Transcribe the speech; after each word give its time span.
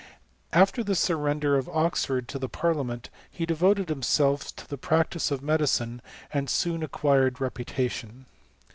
After 0.51 0.83
the 0.83 0.95
surrender 0.95 1.55
of 1.57 1.69
Oxford 1.69 2.27
to 2.29 2.39
the 2.39 2.49
par 2.49 2.73
fiament, 2.73 3.09
he 3.29 3.45
devoted 3.45 3.89
himself 3.89 4.55
to 4.55 4.67
the 4.67 4.75
practice 4.75 5.29
of 5.29 5.43
medi 5.43 5.65
cine, 5.65 5.99
and 6.33 6.49
soon 6.49 6.81
acquired 6.81 7.39
reputation. 7.39 8.25